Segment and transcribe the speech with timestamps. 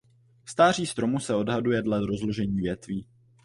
[0.45, 3.07] Stáří stromu se odhaduje dle rozložení větví.